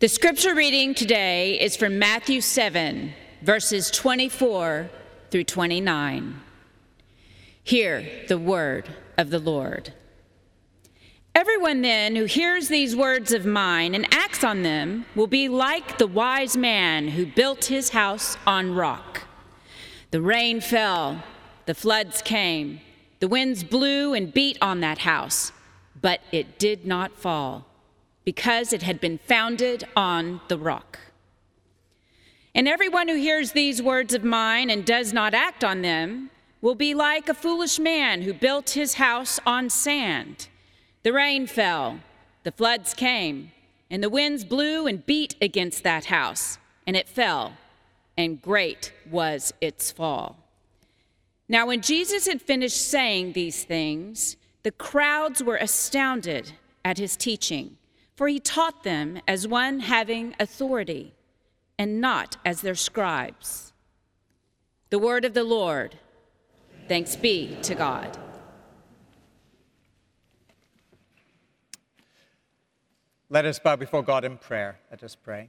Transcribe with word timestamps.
The 0.00 0.08
scripture 0.08 0.54
reading 0.54 0.94
today 0.94 1.60
is 1.60 1.76
from 1.76 1.98
Matthew 1.98 2.40
7, 2.40 3.12
verses 3.42 3.90
24 3.90 4.88
through 5.30 5.44
29. 5.44 6.40
Hear 7.62 8.08
the 8.26 8.38
word 8.38 8.88
of 9.18 9.28
the 9.28 9.38
Lord. 9.38 9.92
Everyone 11.34 11.82
then 11.82 12.16
who 12.16 12.24
hears 12.24 12.68
these 12.68 12.96
words 12.96 13.34
of 13.34 13.44
mine 13.44 13.94
and 13.94 14.06
acts 14.10 14.42
on 14.42 14.62
them 14.62 15.04
will 15.14 15.26
be 15.26 15.50
like 15.50 15.98
the 15.98 16.06
wise 16.06 16.56
man 16.56 17.08
who 17.08 17.26
built 17.26 17.66
his 17.66 17.90
house 17.90 18.38
on 18.46 18.74
rock. 18.74 19.24
The 20.12 20.22
rain 20.22 20.62
fell, 20.62 21.22
the 21.66 21.74
floods 21.74 22.22
came, 22.22 22.80
the 23.18 23.28
winds 23.28 23.64
blew 23.64 24.14
and 24.14 24.32
beat 24.32 24.56
on 24.62 24.80
that 24.80 25.00
house, 25.00 25.52
but 26.00 26.22
it 26.32 26.58
did 26.58 26.86
not 26.86 27.18
fall 27.18 27.66
because 28.30 28.72
it 28.72 28.82
had 28.82 29.00
been 29.00 29.18
founded 29.18 29.82
on 29.96 30.40
the 30.46 30.56
rock. 30.56 31.00
And 32.54 32.68
everyone 32.68 33.08
who 33.08 33.16
hears 33.16 33.50
these 33.50 33.82
words 33.82 34.14
of 34.14 34.22
mine 34.22 34.70
and 34.70 34.84
does 34.84 35.12
not 35.12 35.34
act 35.34 35.64
on 35.64 35.82
them 35.82 36.30
will 36.60 36.76
be 36.76 36.94
like 36.94 37.28
a 37.28 37.34
foolish 37.34 37.80
man 37.80 38.22
who 38.22 38.32
built 38.32 38.70
his 38.70 38.94
house 38.94 39.40
on 39.44 39.68
sand. 39.68 40.46
The 41.02 41.12
rain 41.12 41.48
fell, 41.48 41.98
the 42.44 42.52
floods 42.52 42.94
came, 42.94 43.50
and 43.90 44.00
the 44.00 44.08
winds 44.08 44.44
blew 44.44 44.86
and 44.86 45.04
beat 45.04 45.34
against 45.42 45.82
that 45.82 46.04
house, 46.04 46.56
and 46.86 46.96
it 46.96 47.08
fell, 47.08 47.54
and 48.16 48.40
great 48.40 48.92
was 49.10 49.52
its 49.60 49.90
fall. 49.90 50.36
Now, 51.48 51.66
when 51.66 51.80
Jesus 51.80 52.28
had 52.28 52.40
finished 52.40 52.80
saying 52.80 53.32
these 53.32 53.64
things, 53.64 54.36
the 54.62 54.70
crowds 54.70 55.42
were 55.42 55.56
astounded 55.56 56.52
at 56.84 56.96
his 56.96 57.16
teaching 57.16 57.76
for 58.20 58.28
he 58.28 58.38
taught 58.38 58.82
them 58.82 59.18
as 59.26 59.48
one 59.48 59.80
having 59.80 60.34
authority 60.38 61.14
and 61.78 62.02
not 62.02 62.36
as 62.44 62.60
their 62.60 62.74
scribes. 62.74 63.72
The 64.90 64.98
word 64.98 65.24
of 65.24 65.32
the 65.32 65.42
Lord. 65.42 65.96
Thanks 66.86 67.16
be 67.16 67.56
to 67.62 67.74
God. 67.74 68.18
Let 73.30 73.46
us 73.46 73.58
bow 73.58 73.76
before 73.76 74.02
God 74.02 74.26
in 74.26 74.36
prayer. 74.36 74.78
Let 74.90 75.02
us 75.02 75.14
pray. 75.14 75.48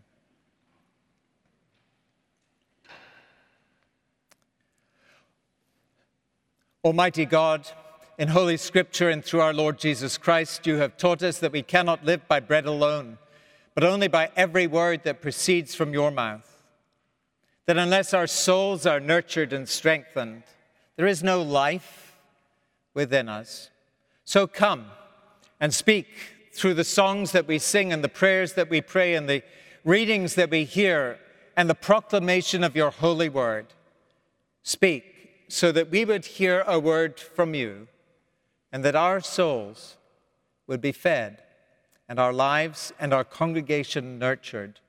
Almighty 6.86 7.26
God, 7.26 7.68
in 8.22 8.28
Holy 8.28 8.56
Scripture 8.56 9.10
and 9.10 9.26
through 9.26 9.42
our 9.42 9.52
Lord 9.52 9.80
Jesus 9.80 10.16
Christ, 10.20 10.68
you 10.68 10.76
have 10.76 10.96
taught 10.96 11.24
us 11.24 11.40
that 11.40 11.52
we 11.52 11.64
cannot 11.64 12.06
live 12.06 12.28
by 12.28 12.40
bread 12.40 12.68
alone, 12.68 13.18
but 13.74 13.84
only 13.84 14.08
by 14.08 14.30
every 14.36 14.68
word 14.68 15.02
that 15.06 15.24
proceeds 15.24 15.74
from 15.74 15.92
your 15.92 16.12
mouth. 16.12 16.62
That 17.66 17.80
unless 17.80 18.14
our 18.14 18.28
souls 18.28 18.86
are 18.86 19.00
nurtured 19.00 19.54
and 19.54 19.68
strengthened, 19.68 20.44
there 20.98 21.08
is 21.08 21.24
no 21.24 21.42
life 21.42 22.16
within 22.94 23.28
us. 23.28 23.72
So 24.24 24.46
come 24.46 24.86
and 25.60 25.74
speak 25.74 26.06
through 26.54 26.76
the 26.76 26.84
songs 26.84 27.32
that 27.32 27.48
we 27.48 27.58
sing 27.58 27.92
and 27.92 28.04
the 28.04 28.08
prayers 28.08 28.54
that 28.54 28.70
we 28.70 28.82
pray 28.82 29.16
and 29.16 29.28
the 29.28 29.42
readings 29.84 30.36
that 30.36 30.52
we 30.52 30.64
hear 30.64 31.18
and 31.58 31.68
the 31.68 31.74
proclamation 31.74 32.64
of 32.64 32.76
your 32.76 32.92
holy 32.92 33.30
word. 33.30 33.74
Speak 34.62 35.06
so 35.48 35.72
that 35.72 35.90
we 35.90 36.06
would 36.06 36.26
hear 36.26 36.64
a 36.68 36.80
word 36.80 37.20
from 37.20 37.56
you 37.56 37.88
and 38.72 38.84
that 38.86 38.96
our 38.96 39.20
souls 39.20 39.98
would 40.68 40.82
be 40.82 40.92
fed 40.92 41.44
and 42.08 42.20
our 42.20 42.34
lives 42.34 42.94
and 43.00 43.14
our 43.14 43.24
congregation 43.24 44.18
nurtured 44.18 44.80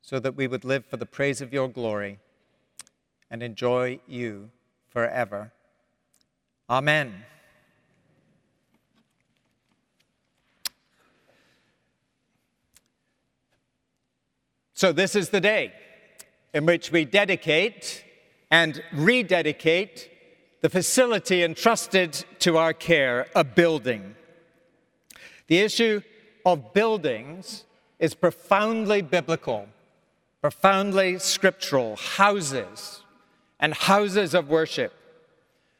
so 0.00 0.20
that 0.20 0.36
we 0.36 0.46
would 0.46 0.64
live 0.64 0.84
for 0.86 0.96
the 0.96 1.06
praise 1.06 1.40
of 1.40 1.52
your 1.52 1.68
glory 1.68 2.18
and 3.30 3.42
enjoy 3.42 3.98
you 4.06 4.50
forever. 4.88 5.52
Amen. 6.70 7.24
So, 14.74 14.92
this 14.92 15.16
is 15.16 15.30
the 15.30 15.40
day 15.40 15.72
in 16.52 16.66
which 16.66 16.92
we 16.92 17.04
dedicate 17.04 18.04
and 18.50 18.82
rededicate 18.92 20.10
the 20.66 20.70
facility 20.70 21.44
entrusted 21.44 22.24
to 22.40 22.58
our 22.58 22.72
care, 22.72 23.28
a 23.36 23.44
building. 23.44 24.16
The 25.46 25.60
issue 25.60 26.02
of 26.44 26.72
buildings 26.72 27.62
is 28.00 28.14
profoundly 28.14 29.00
biblical, 29.00 29.68
profoundly 30.40 31.20
scriptural, 31.20 31.94
houses 31.94 33.04
and 33.60 33.74
houses 33.74 34.34
of 34.34 34.48
worship. 34.48 34.92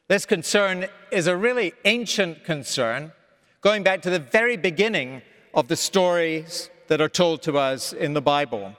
This 0.07 0.25
concern 0.25 0.87
is 1.11 1.27
a 1.27 1.35
really 1.35 1.73
ancient 1.83 2.45
concern, 2.45 3.11
going 3.59 3.83
back 3.83 4.01
to 4.03 4.09
the 4.09 4.19
very 4.19 4.55
beginning 4.55 5.21
of 5.53 5.67
the 5.67 5.75
stories 5.75 6.69
that 6.87 7.01
are 7.01 7.09
told 7.09 7.41
to 7.41 7.57
us 7.57 7.91
in 7.91 8.13
the 8.13 8.21
Bible. 8.21 8.73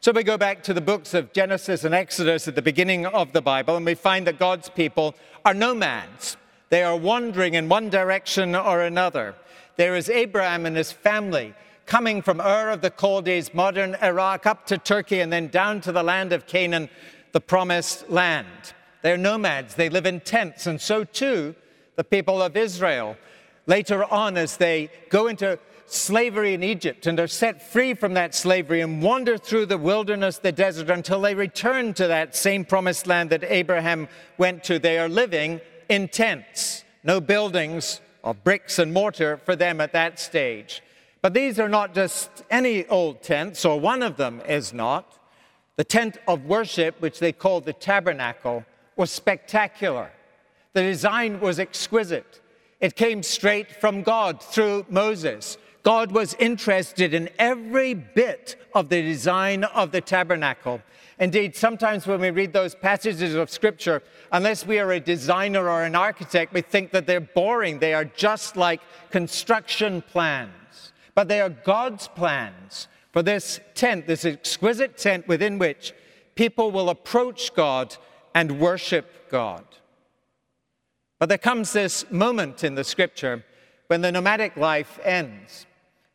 So 0.00 0.12
we 0.12 0.22
go 0.22 0.38
back 0.38 0.62
to 0.62 0.72
the 0.72 0.80
books 0.80 1.12
of 1.12 1.32
Genesis 1.32 1.82
and 1.82 1.92
Exodus 1.92 2.46
at 2.46 2.54
the 2.54 2.62
beginning 2.62 3.04
of 3.04 3.32
the 3.32 3.42
Bible, 3.42 3.74
and 3.76 3.84
we 3.84 3.96
find 3.96 4.28
that 4.28 4.38
God's 4.38 4.70
people 4.70 5.16
are 5.44 5.52
nomads. 5.52 6.36
They 6.68 6.84
are 6.84 6.96
wandering 6.96 7.54
in 7.54 7.68
one 7.68 7.90
direction 7.90 8.54
or 8.54 8.82
another. 8.82 9.34
There 9.76 9.96
is 9.96 10.08
Abraham 10.08 10.66
and 10.66 10.76
his 10.76 10.92
family 10.92 11.52
coming 11.84 12.22
from 12.22 12.40
Ur 12.40 12.70
of 12.70 12.80
the 12.80 12.92
Chaldees, 12.96 13.52
modern 13.52 13.96
Iraq, 13.96 14.46
up 14.46 14.66
to 14.66 14.78
Turkey, 14.78 15.18
and 15.18 15.32
then 15.32 15.48
down 15.48 15.80
to 15.80 15.90
the 15.90 16.04
land 16.04 16.32
of 16.32 16.46
Canaan, 16.46 16.90
the 17.32 17.40
promised 17.40 18.08
land. 18.08 18.74
They're 19.02 19.16
nomads, 19.16 19.74
they 19.74 19.88
live 19.88 20.06
in 20.06 20.20
tents, 20.20 20.68
and 20.68 20.80
so 20.80 21.02
too 21.02 21.56
the 21.96 22.04
people 22.04 22.40
of 22.40 22.56
Israel. 22.56 23.16
Later 23.66 24.04
on, 24.04 24.36
as 24.36 24.58
they 24.58 24.90
go 25.10 25.26
into 25.26 25.58
slavery 25.92 26.54
in 26.54 26.62
Egypt 26.62 27.06
and 27.06 27.18
are 27.18 27.26
set 27.26 27.62
free 27.62 27.94
from 27.94 28.14
that 28.14 28.34
slavery 28.34 28.80
and 28.80 29.02
wander 29.02 29.38
through 29.38 29.66
the 29.66 29.78
wilderness, 29.78 30.38
the 30.38 30.52
desert, 30.52 30.90
until 30.90 31.20
they 31.20 31.34
return 31.34 31.94
to 31.94 32.06
that 32.06 32.36
same 32.36 32.64
promised 32.64 33.06
land 33.06 33.30
that 33.30 33.44
Abraham 33.44 34.08
went 34.36 34.64
to. 34.64 34.78
They 34.78 34.98
are 34.98 35.08
living 35.08 35.60
in 35.88 36.08
tents, 36.08 36.84
no 37.04 37.20
buildings 37.20 38.00
of 38.24 38.44
bricks 38.44 38.78
and 38.78 38.92
mortar 38.92 39.36
for 39.38 39.56
them 39.56 39.80
at 39.80 39.92
that 39.92 40.18
stage. 40.20 40.82
But 41.22 41.34
these 41.34 41.58
are 41.58 41.68
not 41.68 41.94
just 41.94 42.30
any 42.50 42.86
old 42.86 43.22
tents, 43.22 43.64
or 43.64 43.80
one 43.80 44.02
of 44.02 44.16
them 44.16 44.40
is 44.48 44.72
not. 44.72 45.18
The 45.76 45.84
tent 45.84 46.18
of 46.26 46.44
worship, 46.44 47.00
which 47.00 47.18
they 47.18 47.32
called 47.32 47.64
the 47.64 47.72
tabernacle, 47.72 48.64
was 48.96 49.10
spectacular. 49.10 50.10
The 50.72 50.82
design 50.82 51.40
was 51.40 51.58
exquisite. 51.58 52.40
It 52.80 52.94
came 52.94 53.22
straight 53.22 53.80
from 53.80 54.02
God 54.02 54.42
through 54.42 54.86
Moses. 54.88 55.56
God 55.82 56.12
was 56.12 56.34
interested 56.34 57.14
in 57.14 57.30
every 57.38 57.94
bit 57.94 58.56
of 58.74 58.88
the 58.88 59.00
design 59.00 59.64
of 59.64 59.92
the 59.92 60.00
tabernacle. 60.00 60.82
Indeed, 61.20 61.56
sometimes 61.56 62.06
when 62.06 62.20
we 62.20 62.30
read 62.30 62.52
those 62.52 62.74
passages 62.74 63.34
of 63.34 63.50
Scripture, 63.50 64.02
unless 64.30 64.66
we 64.66 64.78
are 64.78 64.92
a 64.92 65.00
designer 65.00 65.68
or 65.68 65.82
an 65.82 65.96
architect, 65.96 66.52
we 66.52 66.60
think 66.60 66.92
that 66.92 67.06
they're 67.06 67.20
boring. 67.20 67.78
They 67.78 67.94
are 67.94 68.04
just 68.04 68.56
like 68.56 68.80
construction 69.10 70.02
plans. 70.02 70.92
But 71.14 71.28
they 71.28 71.40
are 71.40 71.48
God's 71.50 72.06
plans 72.06 72.86
for 73.12 73.22
this 73.22 73.58
tent, 73.74 74.06
this 74.06 74.24
exquisite 74.24 74.96
tent 74.96 75.26
within 75.26 75.58
which 75.58 75.92
people 76.36 76.70
will 76.70 76.90
approach 76.90 77.52
God 77.54 77.96
and 78.34 78.60
worship 78.60 79.28
God. 79.28 79.64
But 81.18 81.28
there 81.28 81.38
comes 81.38 81.72
this 81.72 82.08
moment 82.12 82.62
in 82.62 82.76
the 82.76 82.84
Scripture 82.84 83.44
when 83.88 84.00
the 84.02 84.12
nomadic 84.12 84.56
life 84.56 84.98
ends 85.02 85.66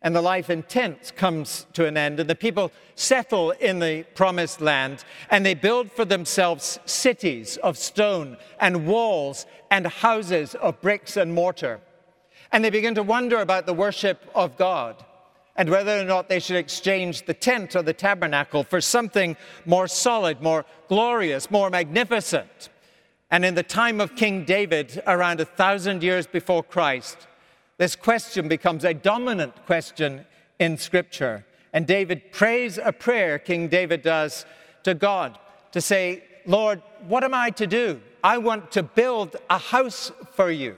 and 0.02 0.16
the 0.16 0.22
life 0.22 0.50
in 0.50 0.64
tents 0.64 1.12
comes 1.12 1.66
to 1.74 1.86
an 1.86 1.96
end, 1.96 2.20
and 2.20 2.30
the 2.30 2.36
people 2.36 2.72
settle 2.96 3.52
in 3.52 3.80
the 3.80 4.04
promised 4.16 4.60
land, 4.60 5.06
and 5.30 5.46
they 5.46 5.54
build 5.54 5.90
for 5.90 6.04
themselves 6.04 6.78
cities 6.86 7.56
of 7.58 7.78
stone 7.78 8.36
and 8.60 8.86
walls 8.86 9.46
and 9.72 9.88
houses 9.88 10.56
of 10.56 10.80
bricks 10.82 11.16
and 11.16 11.34
mortar. 11.34 11.80
And 12.52 12.66
they 12.66 12.70
begin 12.70 12.96
to 12.96 13.04
wonder 13.04 13.40
about 13.40 13.66
the 13.66 13.74
worship 13.74 14.30
of 14.36 14.58
God 14.58 15.04
and 15.56 15.70
whether 15.70 16.00
or 16.00 16.04
not 16.04 16.28
they 16.30 16.40
should 16.40 16.58
exchange 16.58 17.26
the 17.26 17.34
tent 17.34 17.76
or 17.76 17.82
the 17.82 17.94
tabernacle 17.94 18.64
for 18.64 18.82
something 18.82 19.38
more 19.66 19.88
solid, 19.88 20.42
more 20.42 20.66
glorious, 20.90 21.50
more 21.50 21.70
magnificent. 21.70 22.70
And 23.32 23.46
in 23.46 23.56
the 23.56 23.64
time 23.64 24.02
of 24.02 24.16
King 24.16 24.46
David, 24.46 25.02
around 25.08 25.40
a 25.40 25.46
thousand 25.46 26.04
years 26.04 26.28
before 26.28 26.64
Christ, 26.64 27.28
this 27.78 27.96
question 27.96 28.48
becomes 28.48 28.84
a 28.84 28.94
dominant 28.94 29.66
question 29.66 30.26
in 30.60 30.78
Scripture. 30.78 31.46
And 31.74 31.88
David 31.88 32.32
prays 32.32 32.78
a 32.78 32.94
prayer, 32.94 33.40
King 33.40 33.68
David 33.68 34.02
does, 34.04 34.46
to 34.84 34.94
God 34.94 35.40
to 35.72 35.82
say, 35.82 36.24
Lord, 36.46 36.82
what 37.08 37.24
am 37.24 37.34
I 37.34 37.50
to 37.52 37.68
do? 37.68 38.00
I 38.24 38.38
want 38.38 38.72
to 38.74 38.84
build 38.84 39.36
a 39.50 39.58
house 39.58 40.12
for 40.36 40.52
you. 40.52 40.76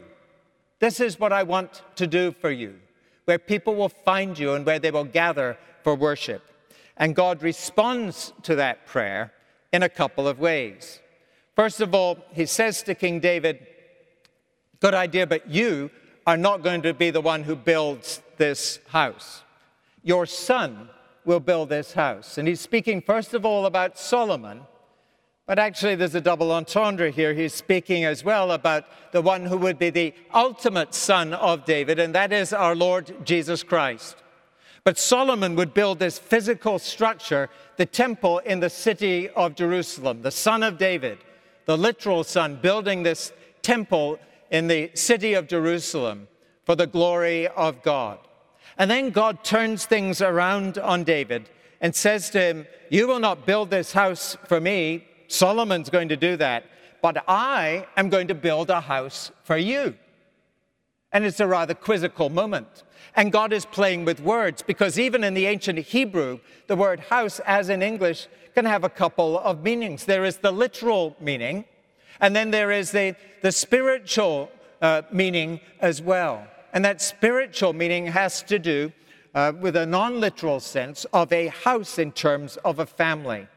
This 0.80 1.00
is 1.00 1.19
what 1.19 1.33
I 1.33 1.44
want 1.44 1.81
to 1.97 2.07
do 2.07 2.31
for 2.31 2.51
you. 2.51 2.80
where 3.25 3.39
people 3.39 3.75
will 3.75 3.89
find 3.89 4.38
you 4.38 4.53
and 4.53 4.65
where 4.65 4.80
they 4.80 4.91
will 4.91 5.03
gather 5.03 5.57
for 5.83 5.95
worship. 5.95 6.44
And 6.98 7.15
God 7.15 7.44
responds 7.44 8.33
to 8.44 8.56
that 8.56 8.86
prayer 8.86 9.33
in 9.74 9.83
a 9.83 9.89
couple 9.89 10.27
of 10.27 10.39
ways. 10.39 11.01
First 11.56 11.81
of 11.81 11.94
all, 11.94 12.19
he 12.31 12.45
says 12.45 12.83
to 12.83 12.95
King 12.95 13.19
David, 13.19 13.65
Good 14.80 14.94
idea, 14.94 15.25
but 15.25 15.50
you 15.50 15.89
are 16.25 16.38
not 16.38 16.63
going 16.63 16.81
to 16.81 16.94
be 16.94 17.12
the 17.12 17.22
one 17.22 17.44
who 17.44 17.56
builds 17.56 18.22
this 18.38 18.80
house. 18.88 19.44
Your 20.04 20.25
son 20.25 20.89
will 21.24 21.39
build 21.39 21.69
this 21.69 21.94
house. 21.94 22.38
And 22.38 22.48
he's 22.48 22.62
speaking, 22.62 23.01
first 23.01 23.33
of 23.33 23.45
all, 23.45 23.66
about 23.66 23.98
Solomon. 23.98 24.62
But 25.48 25.60
actually, 25.60 25.95
there's 25.95 26.16
a 26.16 26.22
double 26.22 26.51
entendre 26.51 27.12
here. 27.12 27.33
He's 27.33 27.54
speaking 27.54 28.04
as 28.04 28.24
well 28.24 28.51
about 28.51 28.86
the 29.12 29.22
one 29.22 29.45
who 29.45 29.57
would 29.57 29.77
be 29.77 29.92
the 29.92 30.13
ultimate 30.33 30.95
son 30.95 31.33
of 31.33 31.66
David, 31.66 32.00
and 32.00 32.16
that 32.16 32.33
is 32.33 32.51
our 32.51 32.75
Lord 32.75 33.13
Jesus 33.24 33.62
Christ. 33.62 34.18
But 34.83 34.98
Solomon 34.98 35.56
would 35.56 35.74
build 35.74 36.00
this 36.00 36.18
physical 36.18 36.80
structure, 36.80 37.50
the 37.77 37.86
temple 37.86 38.39
in 38.39 38.60
the 38.60 38.69
city 38.69 39.30
of 39.30 39.56
Jerusalem, 39.56 40.24
the 40.24 40.31
son 40.31 40.63
of 40.63 40.77
David, 40.77 41.19
the 41.66 41.77
literal 41.77 42.24
son, 42.24 42.60
building 42.62 43.04
this 43.04 43.31
temple 43.62 44.19
in 44.56 44.68
the 44.68 44.90
city 44.94 45.34
of 45.34 45.48
Jerusalem 45.48 46.30
for 46.63 46.75
the 46.75 46.88
glory 46.88 47.46
of 47.50 47.84
God. 47.84 48.19
And 48.78 48.90
then 48.90 49.10
God 49.10 49.44
turns 49.44 49.86
things 49.86 50.22
around 50.22 50.78
on 50.78 51.04
David 51.04 51.50
and 51.81 51.94
says 51.94 52.30
to 52.30 52.40
him, 52.40 52.68
You 52.90 53.06
will 53.06 53.19
not 53.19 53.46
build 53.46 53.69
this 53.69 53.92
house 53.92 54.38
for 54.48 54.62
me. 54.62 55.06
Solomon's 55.28 55.90
going 55.90 56.07
to 56.07 56.16
do 56.16 56.38
that. 56.38 56.63
But 57.02 57.25
I 57.28 57.86
am 57.98 58.07
going 58.07 58.30
to 58.30 58.34
build 58.34 58.69
a 58.69 58.80
house 58.80 59.30
for 59.44 59.57
you. 59.57 59.96
And 61.12 61.25
it's 61.25 61.42
a 61.42 61.48
rather 61.48 61.74
quizzical 61.74 62.30
moment. 62.30 62.84
And 63.13 63.34
God 63.34 63.51
is 63.51 63.66
playing 63.66 64.06
with 64.06 64.22
words 64.22 64.62
because 64.62 64.98
even 64.98 65.25
in 65.25 65.34
the 65.34 65.48
ancient 65.48 65.80
Hebrew, 65.80 66.40
the 66.68 66.78
word 66.78 67.01
house, 67.01 67.40
as 67.46 67.68
in 67.68 67.81
English, 67.81 68.28
can 68.54 68.63
have 68.63 68.86
a 68.86 68.90
couple 68.90 69.38
of 69.38 69.63
meanings. 69.63 70.06
There 70.06 70.24
is 70.24 70.38
the 70.38 70.51
literal 70.51 71.18
meaning, 71.19 71.66
and 72.19 72.35
then 72.35 72.51
there 72.51 72.71
is 72.71 72.91
the, 72.91 73.15
the 73.41 73.51
spiritual 73.51 74.51
uh, 74.81 75.03
meaning 75.12 75.59
as 75.79 76.01
well. 76.01 76.47
And 76.73 76.83
that 76.85 77.01
spiritual 77.01 77.73
meaning 77.73 78.07
has 78.07 78.44
to 78.44 78.59
do 78.59 78.91
uh, 79.33 79.53
with 79.59 79.75
a 79.75 79.85
non 79.85 80.19
literal 80.19 80.59
sense 80.59 81.06
of 81.13 81.31
a 81.31 81.47
house 81.47 82.00
in 82.00 82.12
terms 82.12 82.57
of 82.57 82.79
a 82.79 82.85
family. 82.85 83.47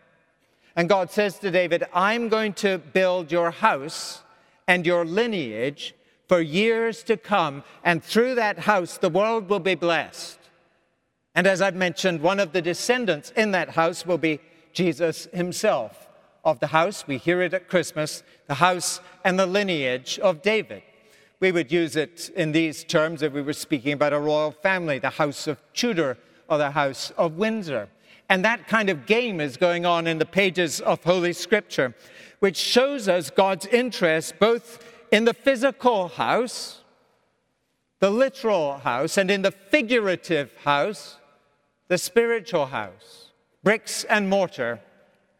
And 0.77 0.89
God 0.89 1.11
says 1.11 1.39
to 1.41 1.51
David, 1.51 1.85
I'm 1.93 2.29
going 2.29 2.53
to 2.55 2.79
build 2.79 3.33
your 3.33 3.51
house 3.51 4.23
and 4.67 4.87
your 4.87 5.05
lineage 5.05 5.95
for 6.29 6.41
years 6.41 7.03
to 7.05 7.17
come. 7.17 7.65
And 7.83 8.03
through 8.03 8.37
that 8.37 8.61
house, 8.61 8.99
the 8.99 9.09
world 9.09 9.49
will 9.49 9.61
be 9.61 9.75
blessed. 9.75 10.39
And 11.35 11.47
as 11.47 11.63
I've 11.63 11.77
mentioned, 11.77 12.21
one 12.21 12.41
of 12.41 12.53
the 12.53 12.63
descendants 12.63 13.33
in 13.37 13.53
that 13.53 13.71
house 13.71 14.05
will 14.05 14.19
be 14.19 14.41
Jesus 14.73 15.27
himself. 15.33 16.08
Of 16.45 16.61
the 16.61 16.69
house, 16.69 17.07
we 17.07 17.19
hear 17.19 17.43
it 17.43 17.53
at 17.53 17.69
Christmas, 17.69 18.23
the 18.47 18.55
house 18.55 19.01
and 19.25 19.39
the 19.39 19.47
lineage 19.47 20.19
of 20.21 20.41
David. 20.41 20.83
We 21.41 21.53
would 21.53 21.71
use 21.71 21.95
it 21.95 22.31
in 22.35 22.53
these 22.53 22.85
terms 22.85 23.23
if 23.23 23.33
we 23.33 23.43
were 23.43 23.53
speaking 23.53 23.93
about 23.93 24.13
a 24.13 24.19
royal 24.19 24.51
family, 24.51 24.99
the 24.99 25.11
House 25.11 25.47
of 25.47 25.61
Tudor 25.73 26.17
or 26.49 26.59
the 26.59 26.71
House 26.71 27.13
of 27.17 27.37
Windsor. 27.37 27.89
And 28.29 28.45
that 28.45 28.67
kind 28.67 28.91
of 28.91 29.07
game 29.07 29.41
is 29.41 29.57
going 29.57 29.87
on 29.87 30.07
in 30.07 30.19
the 30.19 30.27
pages 30.27 30.81
of 30.81 31.03
Holy 31.05 31.33
Scripture, 31.33 31.95
which 32.41 32.57
shows 32.57 33.09
us 33.09 33.31
God's 33.31 33.67
interest 33.67 34.39
both 34.39 34.85
in 35.11 35.25
the 35.25 35.35
physical 35.35 36.09
house, 36.09 36.83
the 38.01 38.11
literal 38.11 38.79
house, 38.79 39.17
and 39.17 39.31
in 39.31 39.43
the 39.43 39.51
figurative 39.51 40.55
house, 40.65 41.19
the 41.89 41.99
spiritual 41.99 42.67
house, 42.67 43.31
bricks 43.63 44.05
and 44.05 44.29
mortar, 44.29 44.81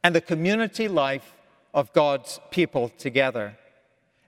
and 0.03 0.15
the 0.15 0.21
community 0.21 0.89
life 0.89 1.35
of 1.75 1.93
God's 1.93 2.41
people 2.51 2.89
together. 2.91 3.57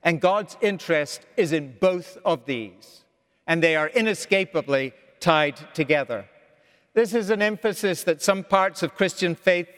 And 0.02 0.20
God's 0.20 0.56
interest 0.60 1.26
is 1.36 1.52
in 1.52 1.76
both 1.80 2.16
of 2.24 2.46
these, 2.46 3.04
and 3.46 3.62
they 3.62 3.76
are 3.76 3.88
inescapably 3.88 4.92
tied 5.20 5.56
together. 5.74 6.26
This 6.94 7.14
is 7.14 7.30
an 7.30 7.42
emphasis 7.42 8.02
that 8.04 8.22
some 8.22 8.42
parts 8.42 8.82
of 8.82 8.94
Christian 8.94 9.34
faith 9.34 9.68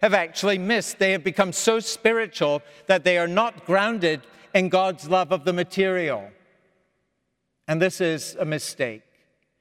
have 0.00 0.14
actually 0.14 0.58
missed. 0.58 0.98
They 0.98 1.12
have 1.12 1.24
become 1.24 1.52
so 1.52 1.80
spiritual 1.80 2.62
that 2.86 3.04
they 3.04 3.18
are 3.18 3.28
not 3.28 3.66
grounded 3.66 4.22
in 4.54 4.68
God's 4.68 5.08
love 5.08 5.32
of 5.32 5.44
the 5.44 5.52
material. 5.52 6.30
And 7.68 7.80
this 7.80 8.00
is 8.00 8.36
a 8.38 8.44
mistake. 8.44 9.02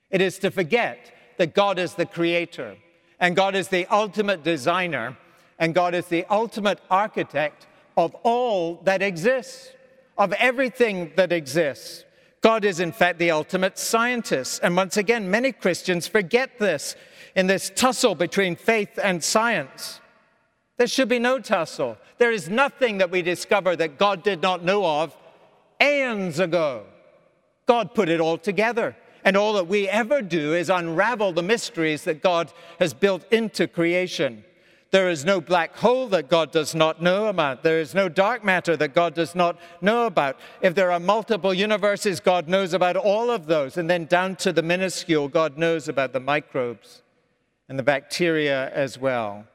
It 0.10 0.22
is 0.22 0.40
to 0.40 0.52
forget 0.52 1.14
that 1.38 1.54
God 1.54 1.80
is 1.80 1.96
the 1.96 2.06
creator, 2.06 2.76
and 3.20 3.36
God 3.36 3.56
is 3.56 3.70
the 3.70 3.86
ultimate 3.88 4.44
designer, 4.44 5.18
and 5.62 5.76
God 5.76 5.94
is 5.94 6.08
the 6.08 6.26
ultimate 6.26 6.80
architect 6.90 7.68
of 7.96 8.16
all 8.24 8.82
that 8.84 9.02
exists 9.02 9.70
of 10.18 10.34
everything 10.34 11.12
that 11.16 11.32
exists. 11.32 12.04
God 12.42 12.66
is, 12.66 12.80
in 12.80 12.92
fact, 12.92 13.20
the 13.20 13.30
ultimate 13.30 13.78
scientist. 13.78 14.60
And 14.64 14.76
once 14.76 14.98
again, 14.98 15.30
many 15.30 15.52
Christians 15.52 16.08
forget 16.08 16.58
this 16.58 16.96
in 17.36 17.46
this 17.46 17.72
tussle 17.74 18.16
between 18.16 18.56
faith 18.56 19.00
and 19.02 19.24
science. 19.24 20.02
There 20.78 20.88
should 20.88 21.10
be 21.10 21.20
no 21.20 21.38
tussle. 21.38 21.98
There 22.18 22.32
is 22.32 22.50
nothing 22.50 22.98
that 22.98 23.12
we 23.12 23.22
discover 23.22 23.76
that 23.76 24.00
God 24.00 24.24
did 24.24 24.42
not 24.42 24.64
know 24.64 24.84
of 24.84 25.16
aeons 25.80 26.40
ago. 26.40 26.86
God 27.68 27.94
put 27.94 28.10
it 28.10 28.20
all 28.20 28.40
together. 28.40 28.98
And 29.24 29.38
all 29.38 29.54
that 29.54 29.68
we 29.68 29.88
ever 29.88 30.24
do 30.24 30.56
is 30.56 30.72
unravel 30.72 31.34
the 31.34 31.44
mysteries 31.44 32.04
that 32.06 32.24
God 32.24 32.52
has 32.80 32.96
built 32.96 33.32
into 33.32 33.68
creation. 33.68 34.44
There 34.92 35.10
is 35.10 35.24
no 35.24 35.40
black 35.40 35.78
hole 35.78 36.08
that 36.10 36.30
God 36.30 36.52
does 36.52 36.76
not 36.76 37.02
know 37.02 37.28
about. 37.28 37.64
There 37.64 37.80
is 37.80 37.96
no 37.96 38.10
dark 38.10 38.44
matter 38.44 38.76
that 38.76 38.94
God 38.94 39.14
does 39.14 39.34
not 39.34 39.58
know 39.80 40.06
about. 40.06 40.38
If 40.62 40.76
there 40.76 40.92
are 40.92 41.00
multiple 41.00 41.54
universes, 41.54 42.20
God 42.20 42.50
knows 42.50 42.74
about 42.74 42.98
all 42.98 43.32
of 43.32 43.48
those. 43.48 43.78
And 43.78 43.90
then 43.90 44.04
down 44.06 44.36
to 44.38 44.52
the 44.52 44.62
minuscule, 44.62 45.30
God 45.30 45.58
knows 45.58 45.88
about 45.88 46.12
the 46.12 46.20
microbes 46.20 47.04
and 47.70 47.80
the 47.80 47.84
bacteria 47.84 48.70
as 48.72 49.00
well. 49.00 49.46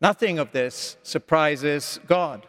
Nothing 0.00 0.38
of 0.38 0.52
this 0.52 0.96
surprises 1.02 1.98
God. 2.06 2.46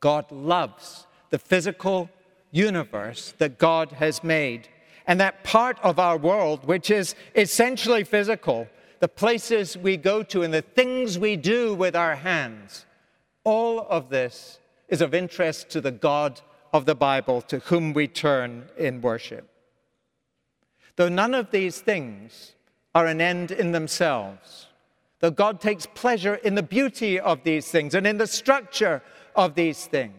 God 0.00 0.30
loves 0.30 1.06
the 1.30 1.38
physical 1.38 2.10
universe 2.50 3.32
that 3.38 3.58
God 3.58 3.92
has 3.92 4.22
made. 4.22 4.68
And 5.06 5.18
that 5.20 5.44
part 5.44 5.78
of 5.82 5.98
our 5.98 6.18
world, 6.18 6.66
which 6.66 6.90
is 6.90 7.14
essentially 7.34 8.04
physical, 8.04 8.68
the 9.00 9.08
places 9.08 9.76
we 9.76 9.96
go 9.96 10.22
to, 10.24 10.42
and 10.42 10.52
the 10.52 10.62
things 10.62 11.18
we 11.18 11.36
do 11.36 11.74
with 11.74 11.94
our 11.94 12.16
hands. 12.16 12.86
All 13.44 13.80
of 13.88 14.08
this 14.08 14.58
is 14.88 15.00
of 15.00 15.14
interest 15.14 15.70
to 15.70 15.80
the 15.80 15.92
God 15.92 16.40
of 16.72 16.86
the 16.86 16.94
Bible 16.94 17.40
to 17.42 17.58
whom 17.60 17.92
we 17.92 18.08
turn 18.08 18.68
in 18.76 19.00
worship. 19.00 19.48
Though 20.96 21.08
none 21.08 21.34
of 21.34 21.50
these 21.50 21.80
things 21.80 22.52
are 22.94 23.06
an 23.06 23.20
end 23.20 23.50
in 23.50 23.72
themselves, 23.72 24.66
though 25.20 25.30
God 25.30 25.60
takes 25.60 25.86
pleasure 25.86 26.36
in 26.36 26.54
the 26.54 26.62
beauty 26.62 27.20
of 27.20 27.44
these 27.44 27.68
things 27.68 27.94
and 27.94 28.06
in 28.06 28.18
the 28.18 28.26
structure 28.26 29.02
of 29.34 29.54
these 29.54 29.86
things, 29.86 30.14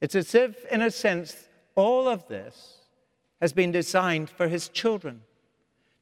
it's 0.00 0.14
as 0.14 0.34
if, 0.34 0.64
in 0.66 0.82
a 0.82 0.90
sense, 0.90 1.48
all 1.74 2.08
of 2.08 2.26
this 2.28 2.78
has 3.40 3.52
been 3.52 3.70
designed 3.70 4.28
for 4.28 4.48
his 4.48 4.68
children. 4.68 5.22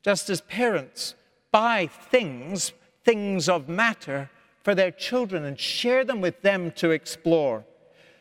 Just 0.03 0.31
as 0.31 0.41
parents 0.43 1.15
buy 1.51 1.87
things, 1.87 2.73
things 3.05 3.49
of 3.49 3.69
matter, 3.69 4.31
for 4.63 4.75
their 4.75 4.91
children 4.91 5.45
and 5.45 5.59
share 5.59 6.05
them 6.05 6.21
with 6.21 6.43
them 6.43 6.71
to 6.73 6.91
explore. 6.91 7.65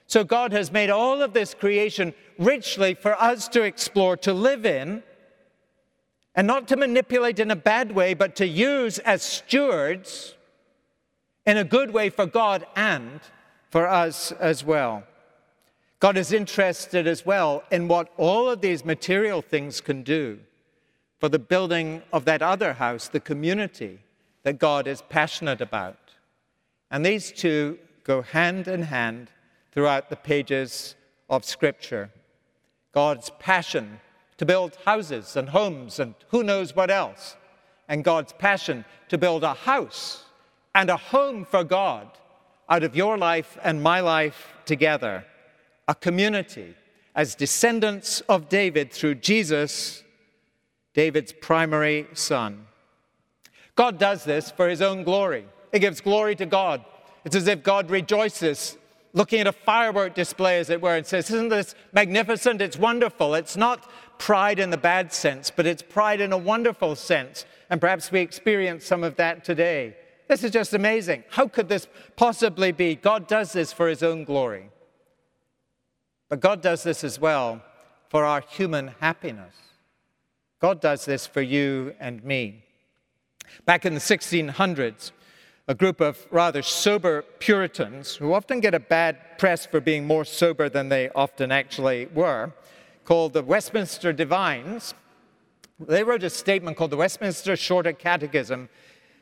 So 0.05 0.23
God 0.23 0.53
has 0.53 0.71
made 0.71 0.89
all 0.89 1.21
of 1.21 1.33
this 1.33 1.53
creation 1.53 2.13
richly 2.39 2.93
for 2.93 3.21
us 3.21 3.47
to 3.49 3.63
explore, 3.63 4.15
to 4.17 4.33
live 4.33 4.65
in, 4.65 5.03
and 6.33 6.47
not 6.47 6.67
to 6.69 6.77
manipulate 6.77 7.39
in 7.39 7.51
a 7.51 7.55
bad 7.55 7.91
way, 7.91 8.13
but 8.13 8.35
to 8.37 8.47
use 8.47 8.99
as 8.99 9.23
stewards 9.23 10.35
in 11.45 11.57
a 11.57 11.63
good 11.63 11.91
way 11.91 12.09
for 12.09 12.25
God 12.25 12.65
and 12.75 13.19
for 13.69 13.87
us 13.87 14.31
as 14.33 14.63
well. 14.63 15.03
God 15.99 16.15
is 16.15 16.31
interested 16.31 17.07
as 17.07 17.25
well 17.25 17.63
in 17.71 17.87
what 17.87 18.13
all 18.17 18.49
of 18.49 18.61
these 18.61 18.85
material 18.85 19.41
things 19.41 19.81
can 19.81 20.03
do 20.03 20.39
for 21.19 21.29
the 21.29 21.39
building 21.39 22.01
of 22.13 22.25
that 22.25 22.41
other 22.41 22.73
house, 22.73 23.07
the 23.07 23.19
community 23.19 23.99
that 24.43 24.59
God 24.59 24.87
is 24.87 25.01
passionate 25.09 25.61
about. 25.61 25.97
And 26.91 27.05
these 27.05 27.31
two 27.31 27.79
go 28.03 28.21
hand 28.21 28.67
in 28.67 28.83
hand 28.83 29.29
throughout 29.71 30.09
the 30.09 30.15
pages 30.15 30.95
of 31.29 31.43
Scripture. 31.43 32.09
God's 32.93 33.29
passion 33.39 33.99
to 34.37 34.45
build 34.45 34.77
houses 34.85 35.35
and 35.35 35.49
homes 35.49 35.99
and 35.99 36.13
who 36.29 36.43
knows 36.43 36.75
what 36.75 36.89
else, 36.89 37.35
and 37.87 38.03
God's 38.03 38.33
passion 38.33 38.85
to 39.09 39.17
build 39.17 39.43
a 39.43 39.53
house 39.53 40.25
and 40.75 40.89
a 40.89 40.97
home 40.97 41.43
for 41.43 41.63
God 41.63 42.09
out 42.69 42.83
of 42.83 42.95
your 42.95 43.17
life 43.17 43.57
and 43.63 43.81
my 43.81 43.99
life 43.99 44.53
together, 44.65 45.25
a 45.87 45.95
community 45.95 46.75
as 47.15 47.33
descendants 47.33 48.21
of 48.29 48.49
David 48.49 48.91
through 48.91 49.15
Jesus 49.15 50.03
David's 50.97 51.31
primary 51.31 52.07
son. 52.13 52.65
God 53.75 53.99
does 53.99 54.23
this 54.23 54.49
for 54.49 54.67
his 54.67 54.81
own 54.81 55.03
glory. 55.03 55.45
It 55.71 55.77
gives 55.77 56.01
glory 56.01 56.35
to 56.37 56.47
God. 56.47 56.83
It's 57.23 57.35
as 57.35 57.45
if 57.47 57.61
God 57.61 57.91
rejoices 57.91 58.79
looking 59.13 59.39
at 59.39 59.45
a 59.45 59.51
firework 59.51 60.15
display, 60.15 60.57
as 60.57 60.71
it 60.71 60.81
were, 60.81 60.95
and 60.95 61.05
says, 61.05 61.29
Isn't 61.29 61.49
this 61.49 61.75
magnificent? 61.93 62.63
It's 62.63 62.79
wonderful. 62.79 63.35
It's 63.35 63.55
not 63.55 63.87
pride 64.17 64.57
in 64.57 64.71
the 64.71 64.77
bad 64.77 65.13
sense, 65.13 65.51
but 65.51 65.67
it's 65.67 65.83
pride 65.83 66.19
in 66.19 66.33
a 66.33 66.37
wonderful 66.37 66.95
sense. 66.95 67.45
And 67.69 67.79
perhaps 67.79 68.11
we 68.11 68.21
experience 68.21 68.83
some 68.83 69.03
of 69.03 69.17
that 69.17 69.43
today. 69.43 69.95
This 70.27 70.43
is 70.43 70.49
just 70.49 70.73
amazing. 70.73 71.25
How 71.29 71.47
could 71.47 71.69
this 71.69 71.87
possibly 72.15 72.71
be? 72.71 72.95
God 72.95 73.27
does 73.27 73.53
this 73.53 73.71
for 73.71 73.87
his 73.87 74.01
own 74.01 74.23
glory. 74.23 74.71
But 76.27 76.39
God 76.39 76.63
does 76.63 76.81
this 76.81 77.03
as 77.03 77.19
well 77.19 77.61
for 78.09 78.25
our 78.25 78.41
human 78.41 78.95
happiness. 78.99 79.53
God 80.59 80.81
does 80.81 81.05
this 81.05 81.27
for 81.27 81.41
you 81.41 81.93
and 81.99 82.23
me. 82.23 82.63
Back 83.65 83.85
in 83.85 83.93
the 83.93 83.99
1600s, 83.99 85.11
a 85.67 85.75
group 85.75 86.01
of 86.01 86.25
rather 86.31 86.61
sober 86.61 87.21
Puritans, 87.39 88.15
who 88.15 88.33
often 88.33 88.59
get 88.59 88.73
a 88.73 88.79
bad 88.79 89.37
press 89.37 89.65
for 89.65 89.79
being 89.79 90.07
more 90.07 90.25
sober 90.25 90.69
than 90.69 90.89
they 90.89 91.09
often 91.09 91.51
actually 91.51 92.07
were, 92.13 92.53
called 93.05 93.33
the 93.33 93.43
Westminster 93.43 94.13
Divines, 94.13 94.93
they 95.79 96.03
wrote 96.03 96.23
a 96.23 96.29
statement 96.29 96.75
called 96.75 96.91
the 96.91 96.97
Westminster 96.97 97.55
Shorter 97.55 97.93
Catechism, 97.93 98.69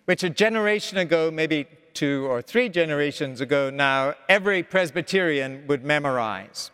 which 0.05 0.23
a 0.23 0.29
generation 0.29 0.97
ago, 0.97 1.29
maybe 1.31 1.67
two 1.93 2.27
or 2.29 2.41
three 2.41 2.69
generations 2.69 3.41
ago 3.41 3.69
now, 3.69 4.13
every 4.29 4.63
Presbyterian 4.63 5.65
would 5.67 5.83
memorize. 5.83 6.71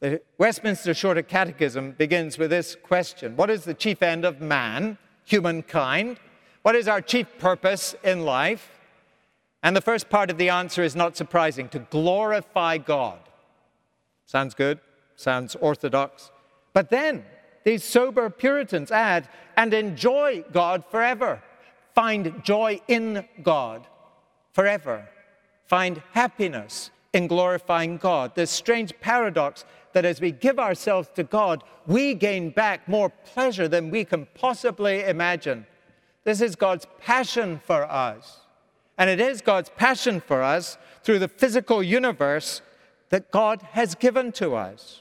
The 0.00 0.22
Westminster 0.38 0.94
Shorter 0.94 1.20
Catechism 1.20 1.92
begins 1.92 2.38
with 2.38 2.48
this 2.48 2.74
question 2.74 3.36
What 3.36 3.50
is 3.50 3.64
the 3.64 3.74
chief 3.74 4.02
end 4.02 4.24
of 4.24 4.40
man, 4.40 4.96
humankind? 5.24 6.18
What 6.62 6.74
is 6.74 6.88
our 6.88 7.02
chief 7.02 7.26
purpose 7.38 7.94
in 8.02 8.24
life? 8.24 8.80
And 9.62 9.76
the 9.76 9.82
first 9.82 10.08
part 10.08 10.30
of 10.30 10.38
the 10.38 10.48
answer 10.48 10.82
is 10.82 10.96
not 10.96 11.18
surprising 11.18 11.68
to 11.68 11.80
glorify 11.80 12.78
God. 12.78 13.18
Sounds 14.24 14.54
good, 14.54 14.80
sounds 15.16 15.54
orthodox. 15.56 16.30
But 16.72 16.88
then 16.88 17.24
these 17.64 17.84
sober 17.84 18.30
Puritans 18.30 18.90
add, 18.90 19.28
and 19.54 19.74
enjoy 19.74 20.44
God 20.50 20.82
forever. 20.90 21.42
Find 21.94 22.42
joy 22.42 22.80
in 22.88 23.28
God 23.42 23.86
forever. 24.52 25.08
Find 25.66 26.02
happiness 26.12 26.90
in 27.12 27.26
glorifying 27.26 27.96
God. 27.96 28.34
This 28.34 28.50
strange 28.50 28.92
paradox 29.00 29.64
that 29.92 30.04
as 30.04 30.20
we 30.20 30.30
give 30.30 30.58
ourselves 30.58 31.08
to 31.16 31.24
God, 31.24 31.64
we 31.86 32.14
gain 32.14 32.50
back 32.50 32.88
more 32.88 33.10
pleasure 33.10 33.66
than 33.66 33.90
we 33.90 34.04
can 34.04 34.26
possibly 34.34 35.02
imagine. 35.02 35.66
This 36.24 36.40
is 36.40 36.54
God's 36.54 36.86
passion 36.98 37.60
for 37.64 37.90
us. 37.90 38.40
And 38.96 39.10
it 39.10 39.20
is 39.20 39.40
God's 39.40 39.70
passion 39.70 40.20
for 40.20 40.42
us 40.42 40.78
through 41.02 41.18
the 41.18 41.28
physical 41.28 41.82
universe 41.82 42.62
that 43.08 43.30
God 43.30 43.62
has 43.72 43.94
given 43.94 44.30
to 44.32 44.54
us. 44.54 45.00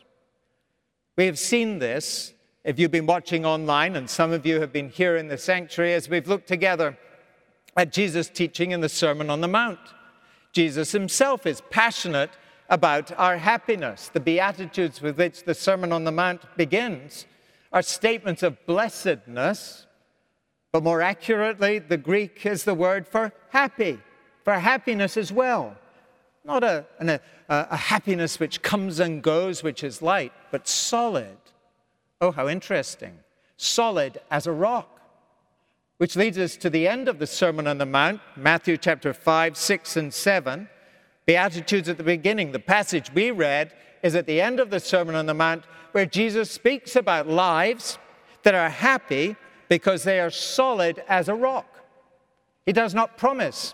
We 1.15 1.25
have 1.25 1.37
seen 1.37 1.79
this 1.79 2.33
if 2.63 2.79
you've 2.79 2.91
been 2.91 3.05
watching 3.05 3.45
online, 3.45 3.95
and 3.95 4.09
some 4.09 4.31
of 4.31 4.45
you 4.45 4.61
have 4.61 4.71
been 4.71 4.89
here 4.89 5.15
in 5.17 5.27
the 5.27 5.37
sanctuary 5.37 5.93
as 5.93 6.09
we've 6.09 6.27
looked 6.27 6.47
together 6.47 6.97
at 7.75 7.91
Jesus' 7.91 8.29
teaching 8.29 8.71
in 8.71 8.81
the 8.81 8.89
Sermon 8.89 9.29
on 9.29 9.41
the 9.41 9.47
Mount. 9.47 9.79
Jesus 10.51 10.91
himself 10.91 11.45
is 11.45 11.61
passionate 11.69 12.31
about 12.69 13.11
our 13.17 13.37
happiness. 13.37 14.09
The 14.11 14.19
Beatitudes 14.19 15.01
with 15.01 15.17
which 15.17 15.43
the 15.43 15.53
Sermon 15.53 15.91
on 15.91 16.03
the 16.03 16.11
Mount 16.11 16.41
begins 16.57 17.25
are 17.71 17.81
statements 17.81 18.43
of 18.43 18.65
blessedness, 18.65 19.85
but 20.71 20.83
more 20.83 21.01
accurately, 21.01 21.79
the 21.79 21.97
Greek 21.97 22.45
is 22.45 22.63
the 22.63 22.73
word 22.73 23.07
for 23.07 23.31
happy, 23.49 23.99
for 24.43 24.53
happiness 24.53 25.17
as 25.17 25.31
well. 25.31 25.75
Not 26.45 26.63
a, 26.63 26.85
a, 26.99 27.19
a 27.47 27.77
happiness 27.77 28.39
which 28.39 28.61
comes 28.61 28.99
and 28.99 29.21
goes, 29.21 29.63
which 29.63 29.83
is 29.83 30.01
light, 30.01 30.31
but 30.51 30.67
solid. 30.67 31.37
Oh, 32.21 32.31
how 32.31 32.47
interesting. 32.47 33.19
Solid 33.57 34.19
as 34.31 34.47
a 34.47 34.51
rock. 34.51 34.98
Which 35.99 36.15
leads 36.15 36.37
us 36.37 36.55
to 36.55 36.69
the 36.69 36.87
end 36.87 37.09
of 37.09 37.19
the 37.19 37.27
Sermon 37.27 37.67
on 37.67 37.77
the 37.77 37.85
Mount, 37.85 38.21
Matthew 38.37 38.77
chapter 38.77 39.13
5, 39.13 39.57
6, 39.57 39.97
and 39.97 40.13
7. 40.13 40.69
Beatitudes 41.25 41.89
at 41.89 41.97
the 41.97 42.05
beginning. 42.05 42.53
The 42.53 42.59
passage 42.59 43.13
we 43.13 43.31
read 43.31 43.73
is 44.01 44.15
at 44.15 44.25
the 44.25 44.39
end 44.39 44.61
of 44.61 44.69
the 44.69 44.79
Sermon 44.79 45.13
on 45.13 45.25
the 45.25 45.33
Mount, 45.33 45.65
where 45.91 46.05
Jesus 46.05 46.49
speaks 46.49 46.95
about 46.95 47.27
lives 47.27 47.99
that 48.43 48.55
are 48.55 48.69
happy 48.69 49.35
because 49.67 50.05
they 50.05 50.21
are 50.21 50.29
solid 50.29 51.03
as 51.09 51.27
a 51.27 51.35
rock. 51.35 51.83
He 52.65 52.71
does 52.71 52.93
not 52.93 53.17
promise 53.17 53.73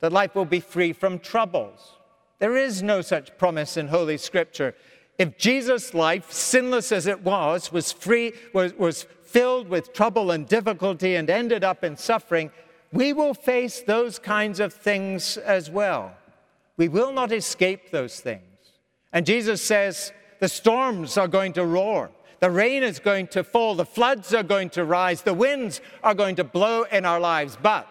that 0.00 0.12
life 0.12 0.34
will 0.34 0.44
be 0.44 0.58
free 0.58 0.92
from 0.92 1.20
troubles. 1.20 1.94
There 2.40 2.56
is 2.56 2.82
no 2.82 3.02
such 3.02 3.38
promise 3.38 3.76
in 3.76 3.86
Holy 3.86 4.16
Scripture. 4.16 4.74
If 5.22 5.38
Jesus' 5.38 5.94
life, 5.94 6.32
sinless 6.32 6.90
as 6.90 7.06
it 7.06 7.22
was, 7.22 7.70
was 7.70 7.92
free, 7.92 8.32
was, 8.52 8.74
was 8.74 9.04
filled 9.22 9.68
with 9.68 9.92
trouble 9.92 10.32
and 10.32 10.48
difficulty 10.48 11.14
and 11.14 11.30
ended 11.30 11.62
up 11.62 11.84
in 11.84 11.96
suffering, 11.96 12.50
we 12.92 13.12
will 13.12 13.32
face 13.32 13.82
those 13.82 14.18
kinds 14.18 14.58
of 14.58 14.74
things 14.74 15.36
as 15.36 15.70
well. 15.70 16.12
We 16.76 16.88
will 16.88 17.12
not 17.12 17.30
escape 17.30 17.92
those 17.92 18.18
things. 18.18 18.42
And 19.12 19.24
Jesus 19.24 19.62
says 19.62 20.12
the 20.40 20.48
storms 20.48 21.16
are 21.16 21.28
going 21.28 21.52
to 21.52 21.64
roar, 21.64 22.10
the 22.40 22.50
rain 22.50 22.82
is 22.82 22.98
going 22.98 23.28
to 23.28 23.44
fall, 23.44 23.76
the 23.76 23.84
floods 23.84 24.34
are 24.34 24.42
going 24.42 24.70
to 24.70 24.84
rise, 24.84 25.22
the 25.22 25.34
winds 25.34 25.80
are 26.02 26.14
going 26.14 26.34
to 26.34 26.42
blow 26.42 26.82
in 26.90 27.04
our 27.04 27.20
lives. 27.20 27.56
But 27.62 27.86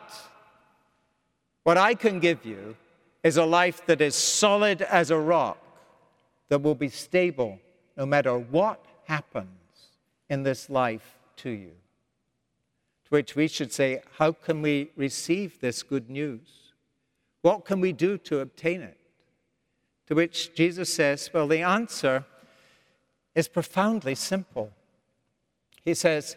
what 1.63 1.77
I 1.77 1.93
can 1.93 2.19
give 2.19 2.45
you 2.45 2.75
is 3.23 3.37
a 3.37 3.45
life 3.45 3.85
that 3.85 4.01
is 4.01 4.15
solid 4.15 4.81
as 4.81 5.11
a 5.11 5.17
rock, 5.17 5.60
that 6.51 6.61
will 6.61 6.75
be 6.75 6.89
stable 6.89 7.57
no 7.95 8.05
matter 8.05 8.37
what 8.37 8.83
happens 9.05 9.47
in 10.29 10.43
this 10.43 10.69
life 10.69 11.15
to 11.37 11.49
you. 11.49 11.71
To 13.05 13.09
which 13.09 13.37
we 13.37 13.47
should 13.47 13.71
say, 13.71 14.01
How 14.17 14.33
can 14.33 14.61
we 14.61 14.91
receive 14.97 15.61
this 15.61 15.81
good 15.81 16.09
news? 16.09 16.73
What 17.41 17.63
can 17.63 17.79
we 17.79 17.93
do 17.93 18.17
to 18.17 18.41
obtain 18.41 18.81
it? 18.81 18.97
To 20.07 20.15
which 20.15 20.53
Jesus 20.53 20.93
says, 20.93 21.29
Well, 21.33 21.47
the 21.47 21.61
answer 21.61 22.25
is 23.33 23.47
profoundly 23.47 24.15
simple. 24.15 24.73
He 25.85 25.93
says, 25.93 26.35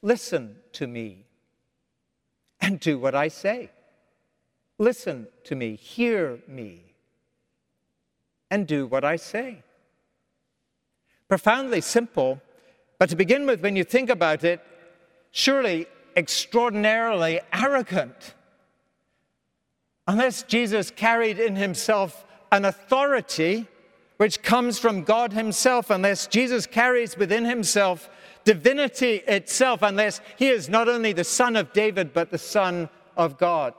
Listen 0.00 0.58
to 0.74 0.86
me 0.86 1.24
and 2.60 2.78
do 2.78 3.00
what 3.00 3.16
I 3.16 3.26
say. 3.26 3.70
Listen 4.78 5.26
to 5.42 5.56
me, 5.56 5.74
hear 5.74 6.38
me, 6.46 6.89
and 8.50 8.66
do 8.66 8.86
what 8.86 9.04
I 9.04 9.16
say. 9.16 9.62
Profoundly 11.28 11.80
simple, 11.80 12.40
but 12.98 13.08
to 13.10 13.16
begin 13.16 13.46
with, 13.46 13.60
when 13.62 13.76
you 13.76 13.84
think 13.84 14.10
about 14.10 14.44
it, 14.44 14.60
surely 15.30 15.86
extraordinarily 16.16 17.40
arrogant. 17.52 18.34
Unless 20.06 20.42
Jesus 20.44 20.90
carried 20.90 21.38
in 21.38 21.56
himself 21.56 22.24
an 22.50 22.64
authority 22.64 23.68
which 24.20 24.42
comes 24.42 24.78
from 24.78 25.02
God 25.02 25.32
Himself, 25.32 25.88
unless 25.88 26.26
Jesus 26.26 26.66
carries 26.66 27.16
within 27.16 27.46
Himself 27.46 28.10
divinity 28.44 29.22
itself, 29.26 29.80
unless 29.80 30.20
He 30.36 30.48
is 30.48 30.68
not 30.68 30.90
only 30.90 31.14
the 31.14 31.24
Son 31.24 31.56
of 31.56 31.72
David, 31.72 32.12
but 32.12 32.30
the 32.30 32.36
Son 32.36 32.90
of 33.16 33.38
God. 33.38 33.72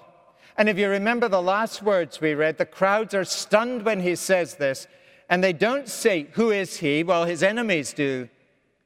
And 0.62 0.70
if 0.70 0.77
you 0.77 0.89
remember 0.89 1.27
the 1.27 1.41
last 1.41 1.82
words 1.82 2.22
we 2.22 2.36
read, 2.36 2.60
the 2.60 2.68
crowds 2.68 3.15
are 3.15 3.25
stunned 3.25 3.82
when 3.82 4.01
He 4.01 4.15
says 4.15 4.58
this, 4.58 4.86
and 5.27 5.44
they 5.44 5.53
don't 5.53 5.89
say, 5.89 6.27
Who 6.34 6.51
is 6.51 6.77
He? 6.77 7.03
Well, 7.03 7.25
His 7.25 7.41
enemies 7.41 7.94
do. 7.94 8.30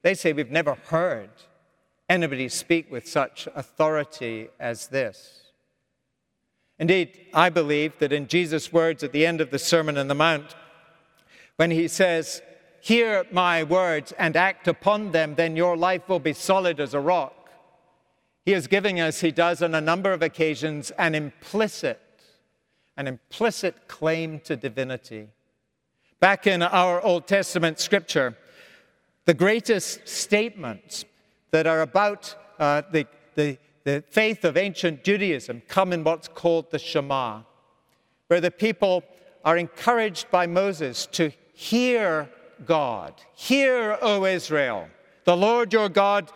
They 0.01 0.13
say, 0.13 0.32
We've 0.32 0.50
never 0.50 0.75
heard 0.75 1.32
anybody 2.08 2.48
speak 2.48 2.89
with 2.89 3.10
such 3.10 3.50
authority 3.53 4.48
as 4.58 4.88
this. 4.88 5.51
Indeed, 6.79 7.20
I 7.34 7.50
believe 7.50 8.00
that 8.00 8.13
in 8.13 8.29
Jesus' 8.29 8.72
words 8.72 9.03
at 9.03 9.12
the 9.12 9.25
end 9.25 9.41
of 9.41 9.51
the 9.51 9.60
Sermon 9.60 9.98
on 9.98 10.08
the 10.08 10.15
Mount, 10.15 10.55
when 11.58 11.72
he 11.72 11.89
says, 11.89 12.41
Hear 12.79 13.25
my 13.34 13.63
words 13.63 14.13
and 14.13 14.38
act 14.38 14.70
upon 14.70 15.12
them, 15.12 15.36
then 15.36 15.58
your 15.58 15.75
life 15.75 16.08
will 16.08 16.22
be 16.22 16.32
solid 16.32 16.79
as 16.79 16.94
a 16.94 17.01
rock. 17.01 17.35
He 18.46 18.54
is 18.54 18.68
giving 18.68 19.00
us, 19.00 19.22
he 19.22 19.32
does 19.32 19.64
on 19.64 19.74
a 19.74 19.82
number 19.82 20.14
of 20.14 20.22
occasions, 20.22 20.92
an 21.00 21.16
implicit, 21.16 22.00
an 22.96 23.08
implicit 23.08 23.88
claim 23.88 24.40
to 24.42 24.56
divinity. 24.56 25.30
Back 26.20 26.46
in 26.46 26.62
our 26.62 27.02
Old 27.02 27.25
Testament 27.25 27.80
scripture, 27.80 28.38
the 29.25 29.34
greatest 29.34 30.08
statements 30.08 31.06
that 31.50 31.66
are 31.66 31.82
about 31.82 32.36
uh, 32.60 32.84
the, 32.92 33.08
the, 33.34 33.58
the 33.84 34.04
faith 34.10 34.46
of 34.46 34.58
ancient 34.58 35.04
Judaism 35.04 35.64
come 35.68 35.92
in 35.92 36.04
what's 36.04 36.28
called 36.28 36.70
the 36.70 36.78
Shema, 36.78 37.42
where 38.28 38.42
the 38.42 38.52
people 38.52 39.04
are 39.44 39.58
encouraged 39.58 40.30
by 40.30 40.46
Moses 40.46 41.08
to 41.14 41.32
hear 41.54 42.30
God. 42.64 43.16
Hear, 43.34 43.98
O 44.02 44.25
Israel, 44.25 44.88
the 45.24 45.36
Lord 45.36 45.74
your 45.74 45.90
God 45.90 46.32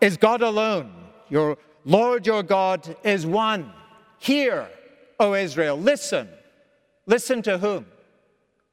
is 0.00 0.16
God 0.16 0.42
alone. 0.42 1.01
Your 1.32 1.56
Lord 1.86 2.26
your 2.26 2.42
God 2.42 2.94
is 3.02 3.24
one. 3.24 3.72
Hear, 4.18 4.68
O 5.18 5.32
Israel, 5.32 5.78
listen. 5.78 6.28
Listen 7.06 7.40
to 7.40 7.56
whom? 7.56 7.86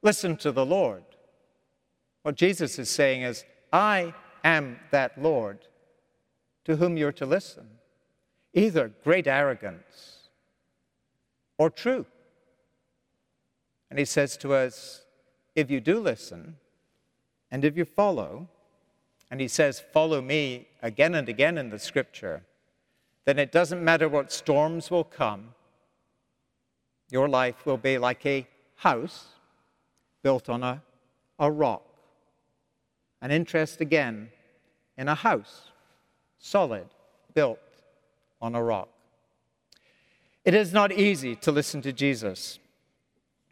Listen 0.01 0.35
to 0.35 0.51
the 0.51 0.65
Lord. 0.65 1.03
What 2.23 2.35
Jesus 2.35 2.77
is 2.77 2.89
saying 2.89 3.21
is, 3.21 3.45
I 3.71 4.13
am 4.43 4.77
that 4.91 5.21
Lord 5.21 5.59
to 6.65 6.75
whom 6.75 6.97
you're 6.97 7.13
to 7.13 7.25
listen. 7.25 7.65
Either 8.53 8.91
great 9.05 9.25
arrogance 9.25 10.27
or 11.57 11.69
true. 11.69 12.05
And 13.89 13.97
he 13.97 14.03
says 14.03 14.35
to 14.35 14.53
us, 14.53 15.03
if 15.55 15.71
you 15.71 15.79
do 15.79 15.97
listen 16.01 16.57
and 17.49 17.63
if 17.63 17.77
you 17.77 17.85
follow, 17.85 18.49
and 19.31 19.39
he 19.39 19.47
says, 19.47 19.81
follow 19.93 20.21
me 20.21 20.67
again 20.81 21.15
and 21.15 21.29
again 21.29 21.57
in 21.57 21.69
the 21.69 21.79
scripture, 21.79 22.43
then 23.29 23.37
it 23.37 23.51
doesn't 23.51 23.83
matter 23.83 24.09
what 24.09 24.31
storms 24.31 24.89
will 24.89 25.03
come, 25.03 25.53
your 27.11 27.29
life 27.29 27.63
will 27.63 27.77
be 27.77 27.99
like 27.99 28.25
a 28.25 28.47
house 28.77 29.27
built 30.23 30.49
on 30.49 30.63
a, 30.63 30.81
a 31.37 31.51
rock. 31.51 31.83
An 33.21 33.29
interest 33.29 33.81
again 33.81 34.29
in 34.97 35.07
a 35.07 35.13
house, 35.13 35.67
solid, 36.39 36.87
built 37.35 37.59
on 38.41 38.55
a 38.55 38.63
rock. 38.63 38.89
It 40.43 40.55
is 40.55 40.73
not 40.73 40.91
easy 40.91 41.35
to 41.35 41.51
listen 41.51 41.83
to 41.83 41.93
Jesus. 41.93 42.57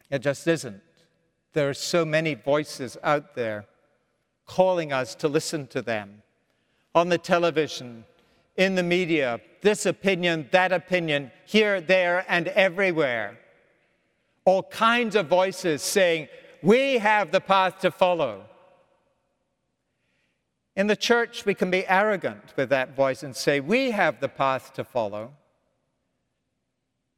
It 0.10 0.24
just 0.24 0.48
isn't. 0.48 0.81
There 1.53 1.69
are 1.69 1.75
so 1.75 2.03
many 2.03 2.34
voices 2.34 2.98
out 3.03 3.36
there 3.36 3.67
calling 4.48 4.91
us 4.91 5.13
to 5.13 5.27
listen 5.27 5.67
to 5.67 5.84
them 5.84 6.24
on 6.96 7.10
the 7.10 7.19
television, 7.19 8.05
in 8.55 8.74
the 8.74 8.81
media, 8.81 9.39
this 9.67 9.86
opinion, 9.86 10.47
that 10.51 10.71
opinion, 10.71 11.29
here, 11.43 11.81
there, 11.81 12.24
and 12.29 12.47
everywhere. 12.47 13.38
All 14.45 14.63
kinds 14.63 15.13
of 15.13 15.27
voices 15.27 15.81
saying, 15.81 16.29
We 16.62 17.00
have 17.00 17.33
the 17.33 17.41
path 17.41 17.79
to 17.79 17.91
follow. 17.91 18.45
In 20.77 20.88
the 20.88 20.95
church, 20.95 21.45
we 21.45 21.53
can 21.53 21.69
be 21.69 21.86
arrogant 21.86 22.53
with 22.55 22.69
that 22.69 22.95
voice 22.95 23.24
and 23.24 23.36
say, 23.36 23.59
We 23.59 23.91
have 23.91 24.21
the 24.21 24.29
path 24.29 24.71
to 24.75 24.86
follow. 24.86 25.33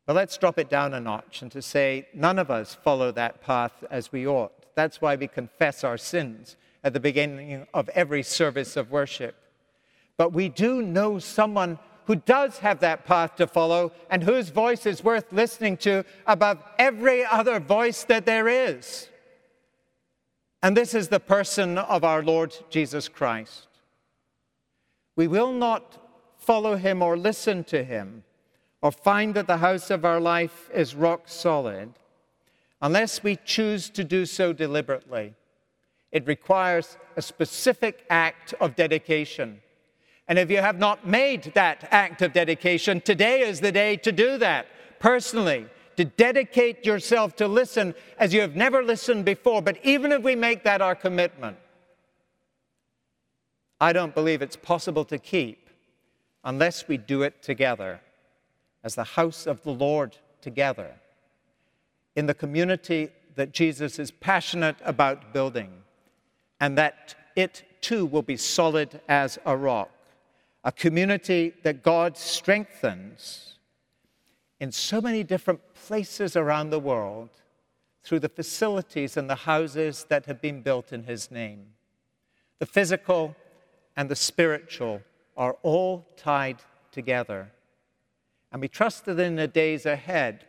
But 0.07 0.15
let's 0.15 0.35
drop 0.35 0.57
it 0.57 0.71
down 0.71 0.95
a 0.95 0.99
notch 0.99 1.43
and 1.43 1.51
to 1.51 1.61
say, 1.61 2.07
None 2.15 2.39
of 2.39 2.49
us 2.49 2.73
follow 2.73 3.11
that 3.11 3.43
path 3.43 3.83
as 3.91 4.11
we 4.11 4.25
ought. 4.25 4.65
That's 4.73 4.99
why 4.99 5.15
we 5.17 5.27
confess 5.27 5.83
our 5.83 5.99
sins 5.99 6.57
at 6.83 6.93
the 6.93 6.99
beginning 6.99 7.67
of 7.75 7.89
every 7.89 8.23
service 8.23 8.75
of 8.75 8.89
worship. 8.89 9.35
But 10.17 10.33
we 10.33 10.49
do 10.49 10.81
know 10.81 11.19
someone 11.19 11.77
who 12.09 12.15
does 12.15 12.57
have 12.57 12.79
that 12.79 13.05
path 13.05 13.35
to 13.35 13.45
follow 13.45 13.91
and 14.09 14.23
whose 14.23 14.49
voice 14.49 14.87
is 14.87 15.03
worth 15.03 15.31
listening 15.31 15.77
to 15.77 16.03
above 16.25 16.57
every 16.79 17.23
other 17.23 17.59
voice 17.59 18.03
that 18.05 18.25
there 18.25 18.47
is. 18.47 19.07
And 20.63 20.75
this 20.75 20.95
is 20.95 21.09
the 21.09 21.19
person 21.19 21.77
of 21.77 22.03
our 22.03 22.23
Lord 22.23 22.57
Jesus 22.71 23.07
Christ. 23.07 23.67
We 25.15 25.27
will 25.27 25.51
not 25.51 25.99
follow 26.39 26.77
him 26.77 27.03
or 27.03 27.15
listen 27.15 27.63
to 27.65 27.83
him 27.83 28.23
or 28.81 28.91
find 28.91 29.35
that 29.35 29.45
the 29.45 29.57
house 29.57 29.91
of 29.91 30.03
our 30.03 30.19
life 30.19 30.67
is 30.73 30.95
rock 30.95 31.27
solid 31.27 31.93
unless 32.81 33.21
we 33.21 33.37
choose 33.45 33.87
to 33.91 34.03
do 34.03 34.25
so 34.25 34.51
deliberately. 34.51 35.35
It 36.11 36.25
requires 36.25 36.97
a 37.15 37.21
specific 37.21 38.03
act 38.09 38.55
of 38.59 38.75
dedication. 38.75 39.61
And 40.29 40.37
if 40.37 40.51
you 40.51 40.57
have 40.57 40.77
not 40.77 41.07
made 41.07 41.51
that 41.55 41.87
act 41.89 42.21
of 42.21 42.33
dedication, 42.33 43.01
today 43.01 43.41
is 43.41 43.59
the 43.59 43.71
day 43.71 43.97
to 43.97 44.11
do 44.11 44.37
that 44.37 44.67
personally, 44.99 45.65
to 45.97 46.05
dedicate 46.05 46.85
yourself 46.85 47.35
to 47.37 47.47
listen 47.47 47.95
as 48.19 48.31
you 48.31 48.41
have 48.41 48.55
never 48.55 48.83
listened 48.83 49.25
before. 49.25 49.63
But 49.63 49.79
even 49.83 50.11
if 50.11 50.21
we 50.21 50.35
make 50.35 50.63
that 50.63 50.83
our 50.83 50.93
commitment, 50.93 51.57
I 53.81 53.91
don't 53.91 54.13
believe 54.13 54.43
it's 54.43 54.55
possible 54.55 55.03
to 55.05 55.17
keep 55.17 55.67
unless 56.43 56.87
we 56.87 56.97
do 56.97 57.23
it 57.23 57.41
together 57.41 57.99
as 58.83 58.93
the 58.93 59.03
house 59.03 59.47
of 59.47 59.63
the 59.63 59.71
Lord 59.71 60.15
together 60.41 60.91
in 62.15 62.27
the 62.27 62.33
community 62.35 63.09
that 63.35 63.51
Jesus 63.51 63.97
is 63.97 64.11
passionate 64.11 64.75
about 64.85 65.33
building 65.33 65.71
and 66.59 66.77
that 66.77 67.15
it 67.35 67.63
too 67.81 68.05
will 68.05 68.21
be 68.21 68.37
solid 68.37 69.01
as 69.07 69.39
a 69.45 69.57
rock. 69.57 69.89
A 70.63 70.71
community 70.71 71.53
that 71.63 71.83
God 71.83 72.17
strengthens 72.17 73.57
in 74.59 74.71
so 74.71 74.99
many 74.99 75.23
different 75.23 75.61
places 75.73 76.35
around 76.35 76.69
the 76.69 76.79
world 76.79 77.29
through 78.03 78.19
the 78.19 78.29
facilities 78.29 79.15
and 79.15 79.29
the 79.29 79.35
houses 79.35 80.05
that 80.09 80.25
have 80.25 80.41
been 80.41 80.61
built 80.61 80.91
in 80.91 81.03
His 81.03 81.31
name. 81.31 81.67
The 82.59 82.65
physical 82.65 83.35
and 83.95 84.09
the 84.09 84.15
spiritual 84.15 85.01
are 85.37 85.55
all 85.63 86.05
tied 86.17 86.57
together. 86.91 87.51
And 88.51 88.61
we 88.61 88.67
trust 88.67 89.05
that 89.05 89.19
in 89.19 89.35
the 89.35 89.47
days 89.47 89.85
ahead, 89.85 90.45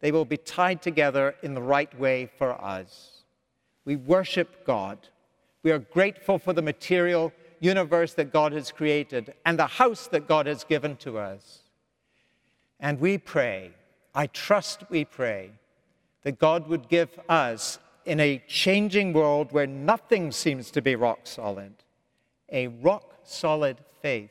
they 0.00 0.12
will 0.12 0.24
be 0.24 0.36
tied 0.36 0.80
together 0.80 1.34
in 1.42 1.54
the 1.54 1.62
right 1.62 1.98
way 1.98 2.30
for 2.38 2.52
us. 2.62 3.24
We 3.84 3.96
worship 3.96 4.64
God 4.64 5.08
we 5.62 5.70
are 5.70 5.78
grateful 5.78 6.38
for 6.38 6.52
the 6.52 6.62
material 6.62 7.32
universe 7.62 8.14
that 8.14 8.32
God 8.32 8.52
has 8.52 8.72
created 8.72 9.34
and 9.46 9.58
the 9.58 9.66
house 9.66 10.08
that 10.08 10.26
God 10.26 10.46
has 10.46 10.64
given 10.64 10.96
to 10.96 11.18
us. 11.18 11.60
And 12.80 13.00
we 13.00 13.18
pray, 13.18 13.70
I 14.14 14.26
trust 14.26 14.84
we 14.90 15.04
pray, 15.04 15.52
that 16.22 16.38
God 16.38 16.66
would 16.68 16.88
give 16.88 17.18
us, 17.28 17.78
in 18.04 18.18
a 18.18 18.42
changing 18.48 19.12
world 19.12 19.52
where 19.52 19.66
nothing 19.66 20.32
seems 20.32 20.72
to 20.72 20.82
be 20.82 20.96
rock 20.96 21.20
solid, 21.22 21.72
a 22.50 22.66
rock 22.66 23.14
solid 23.22 23.78
faith 24.00 24.30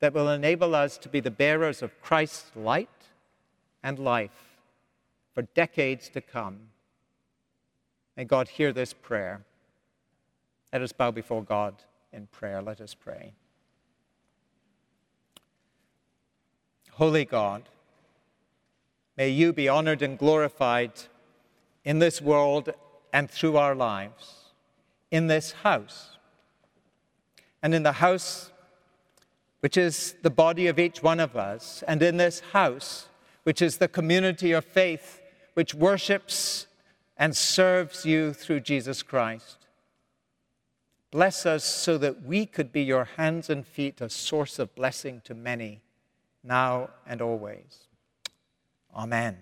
that 0.00 0.12
will 0.12 0.28
enable 0.28 0.74
us 0.74 0.98
to 0.98 1.08
be 1.08 1.20
the 1.20 1.30
bearers 1.30 1.80
of 1.80 2.00
Christ's 2.02 2.50
light 2.56 2.88
and 3.84 4.00
life 4.00 4.58
for 5.32 5.42
decades 5.42 6.08
to 6.08 6.20
come. 6.20 6.58
May 8.16 8.24
God 8.24 8.48
hear 8.48 8.72
this 8.72 8.92
prayer. 8.92 9.44
Let 10.72 10.82
us 10.82 10.92
bow 10.92 11.12
before 11.12 11.44
God 11.44 11.76
in 12.12 12.26
prayer. 12.26 12.62
Let 12.62 12.80
us 12.80 12.94
pray. 12.94 13.32
Holy 16.92 17.24
God, 17.24 17.68
may 19.16 19.30
you 19.30 19.52
be 19.52 19.68
honored 19.68 20.02
and 20.02 20.18
glorified 20.18 20.92
in 21.84 21.98
this 21.98 22.20
world 22.20 22.72
and 23.12 23.30
through 23.30 23.56
our 23.56 23.74
lives, 23.74 24.52
in 25.10 25.26
this 25.26 25.52
house, 25.52 26.18
and 27.62 27.74
in 27.74 27.82
the 27.82 27.92
house 27.92 28.52
which 29.60 29.76
is 29.76 30.16
the 30.22 30.30
body 30.30 30.66
of 30.66 30.78
each 30.80 31.04
one 31.04 31.20
of 31.20 31.36
us, 31.36 31.84
and 31.86 32.02
in 32.02 32.16
this 32.16 32.40
house, 32.52 33.08
which 33.44 33.62
is 33.62 33.78
the 33.78 33.86
community 33.86 34.50
of 34.50 34.64
faith 34.64 35.20
which 35.54 35.72
worships 35.72 36.66
and 37.16 37.36
serves 37.36 38.04
you 38.04 38.32
through 38.32 38.58
Jesus 38.58 39.02
Christ. 39.04 39.61
Bless 41.12 41.44
us 41.44 41.62
so 41.62 41.98
that 41.98 42.22
we 42.22 42.46
could 42.46 42.72
be 42.72 42.82
your 42.82 43.04
hands 43.04 43.50
and 43.50 43.66
feet, 43.66 44.00
a 44.00 44.08
source 44.08 44.58
of 44.58 44.74
blessing 44.74 45.20
to 45.24 45.34
many, 45.34 45.82
now 46.42 46.88
and 47.06 47.20
always. 47.20 47.86
Amen. 48.96 49.36